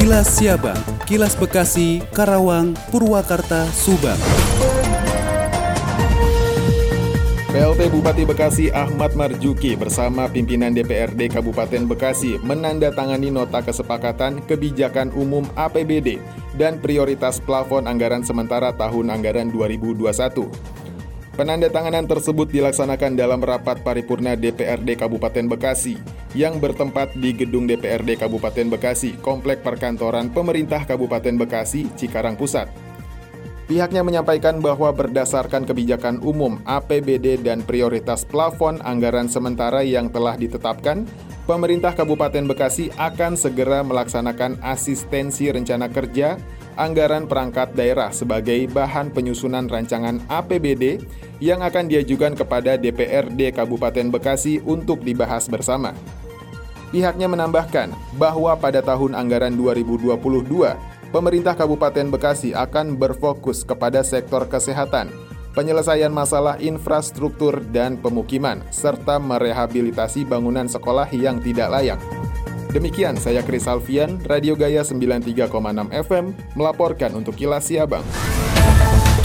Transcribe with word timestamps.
Kilas 0.00 0.40
Siabang, 0.40 0.80
Kilas 1.04 1.36
Bekasi, 1.36 2.00
Karawang, 2.16 2.72
Purwakarta, 2.88 3.68
Subang. 3.68 4.16
PLT 7.52 7.92
Bupati 7.92 8.24
Bekasi 8.24 8.72
Ahmad 8.72 9.12
Marjuki 9.12 9.76
bersama 9.76 10.24
pimpinan 10.32 10.72
DPRD 10.72 11.28
Kabupaten 11.28 11.84
Bekasi 11.84 12.40
menandatangani 12.40 13.28
nota 13.28 13.60
kesepakatan 13.60 14.40
kebijakan 14.48 15.12
umum 15.12 15.44
APBD 15.52 16.16
dan 16.56 16.80
prioritas 16.80 17.36
plafon 17.36 17.84
anggaran 17.84 18.24
sementara 18.24 18.72
tahun 18.72 19.12
anggaran 19.12 19.52
2021. 19.52 20.48
Penandatanganan 21.36 22.08
tersebut 22.08 22.48
dilaksanakan 22.48 23.20
dalam 23.20 23.44
rapat 23.44 23.84
paripurna 23.84 24.32
DPRD 24.32 24.96
Kabupaten 24.96 25.44
Bekasi 25.44 26.00
yang 26.34 26.62
bertempat 26.62 27.18
di 27.18 27.34
gedung 27.34 27.66
DPRD 27.66 28.14
Kabupaten 28.20 28.70
Bekasi, 28.70 29.18
Komplek 29.18 29.66
Perkantoran 29.66 30.30
Pemerintah 30.30 30.86
Kabupaten 30.86 31.34
Bekasi, 31.34 31.90
Cikarang 31.98 32.38
Pusat. 32.38 32.70
Pihaknya 33.70 34.02
menyampaikan 34.02 34.58
bahwa 34.58 34.90
berdasarkan 34.90 35.62
kebijakan 35.62 36.18
umum 36.26 36.58
APBD 36.66 37.38
dan 37.38 37.62
prioritas 37.62 38.26
plafon 38.26 38.82
anggaran 38.82 39.30
sementara 39.30 39.86
yang 39.86 40.10
telah 40.10 40.34
ditetapkan, 40.34 41.06
pemerintah 41.46 41.94
Kabupaten 41.94 42.50
Bekasi 42.50 42.90
akan 42.98 43.38
segera 43.38 43.86
melaksanakan 43.86 44.58
asistensi 44.66 45.46
rencana 45.54 45.86
kerja 45.86 46.34
anggaran 46.74 47.30
perangkat 47.30 47.70
daerah 47.78 48.10
sebagai 48.10 48.66
bahan 48.74 49.14
penyusunan 49.14 49.70
rancangan 49.70 50.18
APBD 50.26 50.98
yang 51.38 51.62
akan 51.62 51.86
diajukan 51.86 52.34
kepada 52.34 52.74
DPRD 52.74 53.54
Kabupaten 53.54 54.10
Bekasi 54.10 54.58
untuk 54.66 55.06
dibahas 55.06 55.46
bersama. 55.46 55.94
Pihaknya 56.90 57.30
menambahkan 57.30 57.94
bahwa 58.18 58.50
pada 58.58 58.82
tahun 58.82 59.14
anggaran 59.14 59.54
2022, 59.54 60.18
pemerintah 61.14 61.54
Kabupaten 61.54 62.10
Bekasi 62.10 62.50
akan 62.50 62.98
berfokus 62.98 63.62
kepada 63.62 64.02
sektor 64.02 64.42
kesehatan, 64.50 65.14
penyelesaian 65.54 66.10
masalah 66.10 66.58
infrastruktur 66.58 67.62
dan 67.70 67.94
pemukiman, 67.94 68.66
serta 68.74 69.22
merehabilitasi 69.22 70.26
bangunan 70.26 70.66
sekolah 70.66 71.06
yang 71.14 71.38
tidak 71.38 71.70
layak. 71.70 72.00
Demikian 72.74 73.18
saya 73.18 73.42
Kris 73.42 73.66
Alfian, 73.66 74.22
Radio 74.26 74.54
Gaya 74.54 74.82
93,6 74.82 75.46
FM, 75.90 76.34
melaporkan 76.54 77.14
untuk 77.18 77.34
Kilas 77.38 77.66
Siabang. 77.66 78.06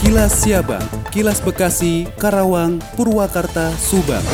Kilas 0.02 0.34
Siabang, 0.38 0.86
Kilas 1.10 1.42
Bekasi, 1.42 2.10
Karawang, 2.18 2.78
Purwakarta, 2.94 3.74
Subang. 3.78 4.26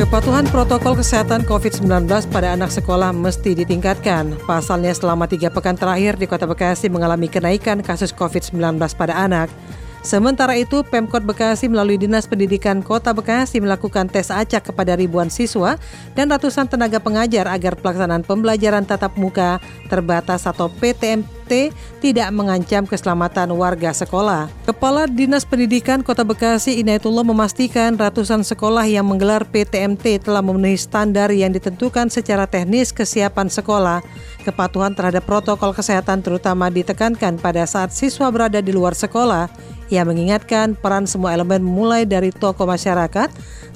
Kepatuhan 0.00 0.48
protokol 0.48 0.96
kesehatan 0.96 1.44
COVID-19 1.44 2.08
pada 2.32 2.56
anak 2.56 2.72
sekolah 2.72 3.12
mesti 3.12 3.52
ditingkatkan. 3.52 4.32
Pasalnya 4.48 4.96
selama 4.96 5.28
tiga 5.28 5.52
pekan 5.52 5.76
terakhir 5.76 6.16
di 6.16 6.24
Kota 6.24 6.48
Bekasi 6.48 6.88
mengalami 6.88 7.28
kenaikan 7.28 7.84
kasus 7.84 8.08
COVID-19 8.16 8.80
pada 8.96 9.12
anak. 9.12 9.52
Sementara 10.00 10.56
itu, 10.56 10.80
Pemkot 10.80 11.20
Bekasi 11.28 11.68
melalui 11.68 12.00
Dinas 12.00 12.24
Pendidikan 12.24 12.80
Kota 12.80 13.12
Bekasi 13.12 13.60
melakukan 13.60 14.08
tes 14.08 14.32
acak 14.32 14.72
kepada 14.72 14.96
ribuan 14.96 15.28
siswa 15.28 15.76
dan 16.16 16.32
ratusan 16.32 16.72
tenaga 16.72 16.96
pengajar 17.04 17.44
agar 17.44 17.76
pelaksanaan 17.76 18.24
pembelajaran 18.24 18.88
tatap 18.88 19.12
muka 19.20 19.60
terbatas 19.92 20.48
atau 20.48 20.72
PTMT 20.72 21.76
tidak 22.00 22.28
mengancam 22.32 22.88
keselamatan 22.88 23.52
warga 23.52 23.92
sekolah. 23.92 24.48
Kepala 24.64 25.04
Dinas 25.04 25.44
Pendidikan 25.44 26.00
Kota 26.00 26.24
Bekasi 26.24 26.80
Inayatullah 26.80 27.26
memastikan 27.26 28.00
ratusan 28.00 28.40
sekolah 28.40 28.88
yang 28.88 29.04
menggelar 29.04 29.44
PTMT 29.52 30.24
telah 30.24 30.40
memenuhi 30.40 30.80
standar 30.80 31.28
yang 31.28 31.52
ditentukan 31.52 32.08
secara 32.08 32.48
teknis 32.48 32.88
kesiapan 32.96 33.52
sekolah. 33.52 34.00
Kepatuhan 34.48 34.96
terhadap 34.96 35.28
protokol 35.28 35.76
kesehatan 35.76 36.24
terutama 36.24 36.72
ditekankan 36.72 37.36
pada 37.36 37.68
saat 37.68 37.92
siswa 37.92 38.32
berada 38.32 38.64
di 38.64 38.72
luar 38.72 38.96
sekolah 38.96 39.52
ia 39.90 40.06
mengingatkan 40.06 40.78
peran 40.78 41.04
semua 41.04 41.34
elemen 41.34 41.60
mulai 41.60 42.06
dari 42.06 42.30
tokoh 42.30 42.64
masyarakat, 42.64 43.28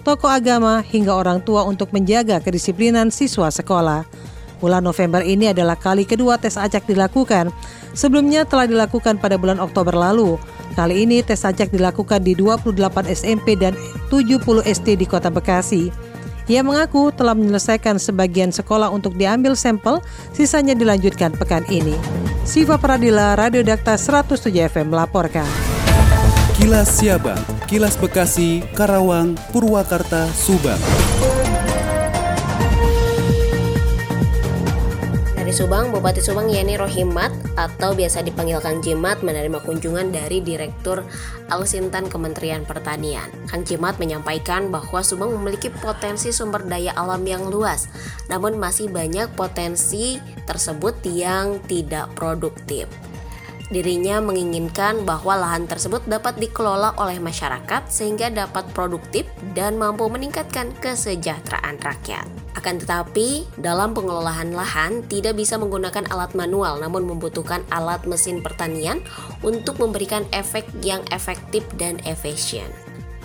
tokoh 0.06 0.30
agama, 0.30 0.78
hingga 0.80 1.10
orang 1.10 1.42
tua 1.42 1.66
untuk 1.66 1.90
menjaga 1.90 2.38
kedisiplinan 2.38 3.10
siswa 3.10 3.50
sekolah. 3.50 4.06
Bulan 4.62 4.86
November 4.86 5.20
ini 5.20 5.50
adalah 5.50 5.74
kali 5.74 6.06
kedua 6.06 6.38
tes 6.38 6.54
acak 6.54 6.86
dilakukan. 6.86 7.50
Sebelumnya 7.92 8.46
telah 8.46 8.64
dilakukan 8.70 9.18
pada 9.20 9.36
bulan 9.36 9.60
Oktober 9.60 9.92
lalu. 9.92 10.40
Kali 10.78 11.04
ini 11.04 11.20
tes 11.20 11.44
acak 11.44 11.68
dilakukan 11.74 12.22
di 12.22 12.32
28 12.38 12.72
SMP 13.10 13.58
dan 13.58 13.76
70 14.08 14.64
SD 14.64 14.96
di 15.02 15.06
Kota 15.10 15.28
Bekasi. 15.28 15.90
Ia 16.44 16.60
mengaku 16.60 17.08
telah 17.08 17.32
menyelesaikan 17.32 17.96
sebagian 17.96 18.52
sekolah 18.52 18.92
untuk 18.92 19.16
diambil 19.16 19.56
sampel, 19.56 20.04
sisanya 20.36 20.76
dilanjutkan 20.76 21.32
pekan 21.32 21.64
ini. 21.72 21.96
Siva 22.44 22.76
Pradila, 22.76 23.32
Radio 23.32 23.64
Dakta 23.64 23.96
107 23.96 24.52
FM 24.68 24.92
melaporkan. 24.92 25.63
Kilas 26.54 27.02
Siabang, 27.02 27.42
Kilas 27.66 27.98
Bekasi, 27.98 28.62
Karawang, 28.78 29.34
Purwakarta, 29.50 30.30
Subang. 30.30 30.78
Dari 35.34 35.50
Subang, 35.50 35.90
Bupati 35.90 36.22
Subang 36.22 36.46
Yani 36.46 36.78
Rohimat 36.78 37.34
atau 37.58 37.98
biasa 37.98 38.22
dipanggil 38.22 38.62
Kang 38.62 38.78
Jimat 38.86 39.26
menerima 39.26 39.66
kunjungan 39.66 40.14
dari 40.14 40.46
Direktur 40.46 41.02
Alsintan 41.50 42.06
Kementerian 42.06 42.62
Pertanian. 42.62 43.26
Kang 43.50 43.66
Jimat 43.66 43.98
menyampaikan 43.98 44.70
bahwa 44.70 45.02
Subang 45.02 45.34
memiliki 45.34 45.74
potensi 45.74 46.30
sumber 46.30 46.62
daya 46.70 46.94
alam 46.94 47.26
yang 47.26 47.50
luas, 47.50 47.90
namun 48.30 48.62
masih 48.62 48.94
banyak 48.94 49.26
potensi 49.34 50.22
tersebut 50.46 51.02
yang 51.02 51.58
tidak 51.66 52.14
produktif. 52.14 52.86
Dirinya 53.74 54.22
menginginkan 54.22 55.02
bahwa 55.02 55.34
lahan 55.34 55.66
tersebut 55.66 56.06
dapat 56.06 56.38
dikelola 56.38 56.94
oleh 56.94 57.18
masyarakat 57.18 57.90
sehingga 57.90 58.30
dapat 58.30 58.70
produktif 58.70 59.26
dan 59.50 59.74
mampu 59.74 60.06
meningkatkan 60.06 60.70
kesejahteraan 60.78 61.82
rakyat. 61.82 62.22
Akan 62.54 62.78
tetapi, 62.78 63.50
dalam 63.58 63.90
pengelolaan 63.90 64.54
lahan 64.54 65.02
tidak 65.10 65.34
bisa 65.34 65.58
menggunakan 65.58 66.06
alat 66.06 66.38
manual 66.38 66.78
namun 66.78 67.02
membutuhkan 67.02 67.66
alat 67.74 68.06
mesin 68.06 68.46
pertanian 68.46 69.02
untuk 69.42 69.82
memberikan 69.82 70.22
efek 70.30 70.70
yang 70.78 71.02
efektif 71.10 71.66
dan 71.74 71.98
efisien. 72.06 72.70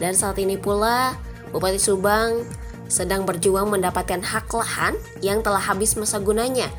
Dan 0.02 0.18
saat 0.18 0.42
ini 0.42 0.58
pula, 0.58 1.14
Bupati 1.54 1.78
Subang 1.78 2.42
sedang 2.90 3.22
berjuang 3.22 3.70
mendapatkan 3.70 4.26
hak 4.26 4.50
lahan 4.50 4.98
yang 5.22 5.46
telah 5.46 5.62
habis 5.62 5.94
masa 5.94 6.18
gunanya. 6.18 6.74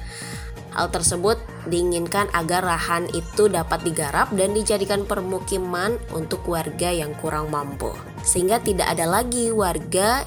Hal 0.75 0.91
tersebut 0.91 1.39
diinginkan 1.69 2.31
agar 2.33 2.65
lahan 2.65 3.11
itu 3.13 3.51
dapat 3.51 3.85
digarap 3.85 4.33
dan 4.33 4.57
dijadikan 4.57 5.05
permukiman 5.05 6.01
untuk 6.15 6.47
warga 6.49 6.89
yang 6.89 7.13
kurang 7.19 7.53
mampu. 7.53 7.93
Sehingga 8.25 8.63
tidak 8.63 8.89
ada 8.97 9.05
lagi 9.05 9.53
warga 9.53 10.25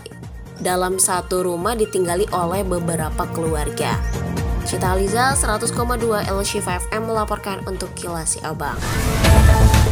dalam 0.62 1.02
satu 1.02 1.46
rumah 1.48 1.74
ditinggali 1.74 2.30
oleh 2.30 2.62
beberapa 2.62 3.26
keluarga. 3.34 3.98
Cita 4.64 4.96
Aliza 4.96 5.36
100,2 5.36 5.76
LC5 6.24 6.88
FM 6.88 7.04
melaporkan 7.12 7.60
untuk 7.68 7.92
Kilas 8.00 8.40
Siabang. 8.40 8.80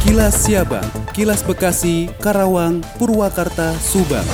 Kilas 0.00 0.34
Siabang, 0.34 0.88
Kilas 1.12 1.44
Bekasi, 1.44 2.08
Karawang, 2.18 2.80
Purwakarta, 2.96 3.76
Subang. 3.78 4.24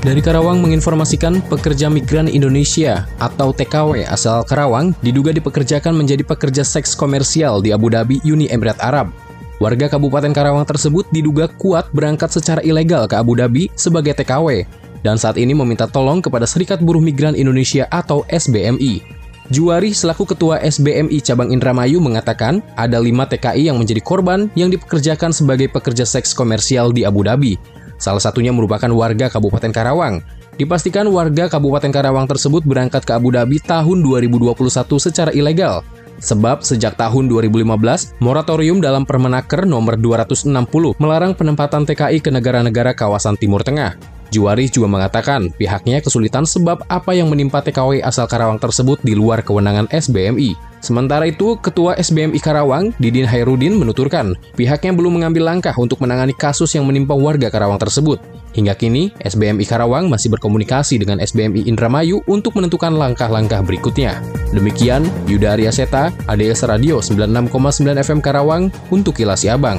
Dari 0.00 0.24
Karawang 0.24 0.64
menginformasikan 0.64 1.44
pekerja 1.44 1.92
migran 1.92 2.24
Indonesia 2.24 3.04
atau 3.20 3.52
TKW 3.52 4.08
asal 4.08 4.40
Karawang 4.48 4.96
diduga 5.04 5.28
dipekerjakan 5.28 5.92
menjadi 5.92 6.24
pekerja 6.24 6.64
seks 6.64 6.96
komersial 6.96 7.60
di 7.60 7.68
Abu 7.68 7.92
Dhabi, 7.92 8.16
Uni 8.24 8.48
Emirat 8.48 8.80
Arab. 8.80 9.12
Warga 9.60 9.92
Kabupaten 9.92 10.32
Karawang 10.32 10.64
tersebut 10.64 11.04
diduga 11.12 11.52
kuat 11.52 11.92
berangkat 11.92 12.32
secara 12.32 12.64
ilegal 12.64 13.04
ke 13.04 13.20
Abu 13.20 13.36
Dhabi 13.36 13.68
sebagai 13.76 14.16
TKW 14.16 14.64
dan 15.04 15.20
saat 15.20 15.36
ini 15.36 15.52
meminta 15.52 15.84
tolong 15.84 16.24
kepada 16.24 16.48
Serikat 16.48 16.80
Buruh 16.80 17.04
Migran 17.04 17.36
Indonesia 17.36 17.84
atau 17.92 18.24
SBMI. 18.32 19.20
Juwari 19.52 19.92
selaku 19.92 20.32
ketua 20.32 20.64
SBMI 20.64 21.20
Cabang 21.20 21.52
Indramayu 21.52 22.00
mengatakan 22.00 22.64
ada 22.72 22.96
lima 22.96 23.28
TKI 23.28 23.68
yang 23.68 23.76
menjadi 23.76 24.00
korban 24.00 24.48
yang 24.56 24.72
dipekerjakan 24.72 25.28
sebagai 25.34 25.68
pekerja 25.68 26.08
seks 26.08 26.32
komersial 26.32 26.88
di 26.88 27.04
Abu 27.04 27.20
Dhabi. 27.20 27.60
Salah 28.00 28.18
satunya 28.18 28.50
merupakan 28.50 28.88
warga 28.96 29.28
Kabupaten 29.28 29.68
Karawang. 29.68 30.24
Dipastikan 30.56 31.04
warga 31.12 31.52
Kabupaten 31.52 31.92
Karawang 31.92 32.24
tersebut 32.24 32.64
berangkat 32.64 33.04
ke 33.04 33.12
Abu 33.12 33.28
Dhabi 33.28 33.60
tahun 33.60 34.00
2021 34.00 34.56
secara 34.96 35.30
ilegal. 35.36 35.84
Sebab 36.20 36.60
sejak 36.60 37.00
tahun 37.00 37.32
2015, 37.32 38.16
moratorium 38.20 38.80
dalam 38.80 39.08
Permenaker 39.08 39.64
nomor 39.64 39.96
260 39.96 40.52
melarang 41.00 41.32
penempatan 41.32 41.88
TKI 41.88 42.20
ke 42.20 42.28
negara-negara 42.28 42.92
kawasan 42.92 43.40
Timur 43.40 43.64
Tengah. 43.64 44.19
Juwari 44.30 44.70
juga 44.70 44.86
mengatakan 44.86 45.50
pihaknya 45.58 45.98
kesulitan 45.98 46.46
sebab 46.46 46.86
apa 46.86 47.10
yang 47.12 47.26
menimpa 47.26 47.58
TKW 47.60 47.98
asal 48.06 48.30
Karawang 48.30 48.62
tersebut 48.62 49.02
di 49.02 49.18
luar 49.18 49.42
kewenangan 49.42 49.90
SBMI. 49.90 50.70
Sementara 50.80 51.28
itu, 51.28 51.60
Ketua 51.60 51.92
SBMI 52.00 52.40
Karawang, 52.40 52.96
Didin 52.96 53.28
Hairudin, 53.28 53.76
menuturkan 53.76 54.32
pihaknya 54.56 54.96
belum 54.96 55.20
mengambil 55.20 55.52
langkah 55.52 55.76
untuk 55.76 56.00
menangani 56.00 56.32
kasus 56.32 56.72
yang 56.72 56.88
menimpa 56.88 57.12
warga 57.12 57.52
Karawang 57.52 57.76
tersebut. 57.76 58.16
Hingga 58.56 58.74
kini, 58.74 59.12
SBMI 59.20 59.68
Karawang 59.68 60.08
masih 60.08 60.32
berkomunikasi 60.32 61.04
dengan 61.04 61.20
SBMI 61.20 61.68
Indramayu 61.68 62.24
untuk 62.24 62.56
menentukan 62.56 62.96
langkah-langkah 62.96 63.60
berikutnya. 63.60 64.24
Demikian, 64.56 65.04
Yuda 65.28 65.60
Arya 65.60 65.70
Seta, 65.70 66.10
ADS 66.26 66.64
Radio 66.64 66.98
96,9 67.04 68.00
FM 68.00 68.20
Karawang 68.24 68.72
untuk 68.88 69.20
Kilas 69.20 69.44
Abang. 69.46 69.78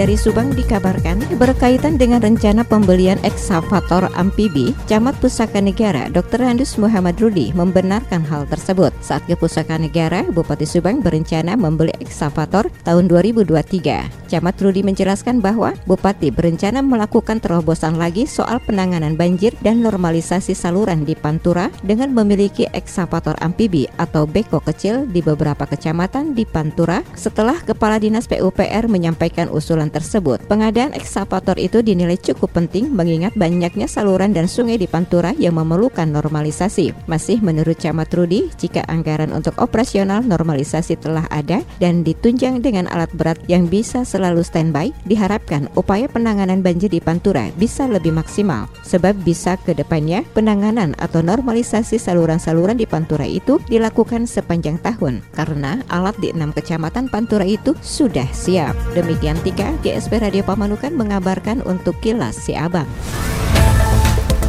Dari 0.00 0.16
Subang 0.16 0.56
dikabarkan 0.56 1.20
berkaitan 1.36 2.00
dengan 2.00 2.24
rencana 2.24 2.64
pembelian 2.64 3.20
eksavator 3.20 4.08
amfibi, 4.16 4.72
Camat 4.88 5.12
Pusaka 5.20 5.60
Negara 5.60 6.08
Dr. 6.08 6.40
Andus 6.40 6.80
Muhammad 6.80 7.20
Rudi 7.20 7.52
membenarkan 7.52 8.24
hal 8.24 8.48
tersebut. 8.48 8.96
Saat 9.04 9.28
ke 9.28 9.36
Pusaka 9.36 9.76
Negara, 9.76 10.24
Bupati 10.24 10.64
Subang 10.64 11.04
berencana 11.04 11.52
membeli 11.52 11.92
eksavator 12.00 12.72
tahun 12.80 13.12
2023. 13.12 14.32
Camat 14.32 14.56
Rudi 14.64 14.80
menjelaskan 14.80 15.44
bahwa 15.44 15.76
Bupati 15.84 16.32
berencana 16.32 16.80
melakukan 16.80 17.36
terobosan 17.36 18.00
lagi 18.00 18.24
soal 18.24 18.56
penanganan 18.64 19.20
banjir 19.20 19.52
dan 19.60 19.84
normalisasi 19.84 20.56
saluran 20.56 21.04
di 21.04 21.12
Pantura 21.12 21.68
dengan 21.84 22.16
memiliki 22.16 22.64
eksavator 22.72 23.36
amfibi 23.44 23.84
atau 24.00 24.24
beko 24.24 24.64
kecil 24.64 25.04
di 25.04 25.20
beberapa 25.20 25.68
kecamatan 25.68 26.32
di 26.32 26.48
Pantura 26.48 27.04
setelah 27.12 27.60
Kepala 27.60 28.00
Dinas 28.00 28.24
PUPR 28.24 28.88
menyampaikan 28.88 29.52
usulan 29.52 29.89
tersebut. 29.90 30.40
Pengadaan 30.46 30.94
ekskavator 30.94 31.58
itu 31.58 31.82
dinilai 31.82 32.16
cukup 32.16 32.54
penting 32.54 32.88
mengingat 32.94 33.34
banyaknya 33.34 33.90
saluran 33.90 34.30
dan 34.30 34.46
sungai 34.46 34.78
di 34.78 34.86
Pantura 34.86 35.34
yang 35.36 35.58
memerlukan 35.58 36.06
normalisasi. 36.06 36.94
Masih 37.10 37.42
menurut 37.42 37.76
Camat 37.76 38.14
Rudi, 38.14 38.48
jika 38.56 38.86
anggaran 38.86 39.34
untuk 39.34 39.58
operasional 39.58 40.22
normalisasi 40.22 40.96
telah 40.98 41.26
ada 41.28 41.66
dan 41.82 42.06
ditunjang 42.06 42.62
dengan 42.62 42.86
alat 42.88 43.10
berat 43.18 43.38
yang 43.50 43.66
bisa 43.66 44.06
selalu 44.06 44.46
standby, 44.46 44.94
diharapkan 45.04 45.66
upaya 45.74 46.06
penanganan 46.06 46.62
banjir 46.62 46.88
di 46.88 47.02
Pantura 47.02 47.50
bisa 47.58 47.90
lebih 47.90 48.14
maksimal. 48.14 48.70
Sebab 48.86 49.26
bisa 49.26 49.58
ke 49.58 49.74
depannya 49.74 50.22
penanganan 50.32 50.94
atau 50.98 51.20
normalisasi 51.24 51.98
saluran-saluran 51.98 52.78
di 52.78 52.86
Pantura 52.86 53.26
itu 53.26 53.58
dilakukan 53.66 54.28
sepanjang 54.28 54.78
tahun 54.78 55.24
karena 55.34 55.82
alat 55.88 56.14
di 56.20 56.30
enam 56.30 56.54
kecamatan 56.54 57.08
Pantura 57.08 57.42
itu 57.48 57.74
sudah 57.80 58.26
siap. 58.30 58.76
Demikian 58.92 59.38
tiga 59.40 59.72
GSP 59.80 60.20
Radio 60.20 60.44
Pamanukan 60.44 60.92
mengabarkan 60.92 61.64
untuk 61.64 61.96
Kilas 62.04 62.36
Si 62.36 62.52
Abang. 62.52 62.86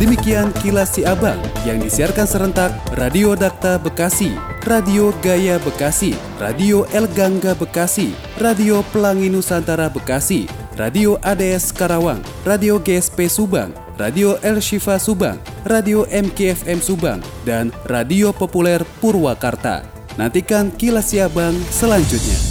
Demikian 0.01 0.49
Kilas 0.65 0.97
Si 0.97 1.05
Abang 1.05 1.37
yang 1.61 1.77
disiarkan 1.77 2.25
serentak 2.25 2.73
Radio 2.97 3.37
Dakta 3.37 3.77
Bekasi, 3.77 4.33
Radio 4.65 5.13
Gaya 5.21 5.61
Bekasi, 5.61 6.17
Radio 6.41 6.89
El 6.89 7.05
Gangga 7.13 7.53
Bekasi, 7.53 8.11
Radio 8.41 8.81
Pelangi 8.89 9.29
Nusantara 9.29 9.93
Bekasi, 9.93 10.49
Radio 10.73 11.21
ADS 11.21 11.69
Karawang, 11.69 12.25
Radio 12.41 12.81
GSP 12.81 13.29
Subang, 13.29 13.69
Radio 14.01 14.41
El 14.41 14.57
Shifa 14.57 14.97
Subang, 14.97 15.37
Radio 15.69 16.09
MKFM 16.09 16.81
Subang, 16.81 17.21
dan 17.45 17.69
Radio 17.85 18.33
Populer 18.33 18.81
Purwakarta. 18.97 19.85
Nantikan 20.17 20.73
Kilas 20.73 21.13
Siabang 21.13 21.53
selanjutnya. 21.69 22.50